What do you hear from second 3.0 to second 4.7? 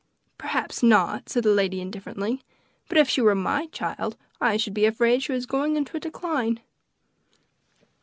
she were my child I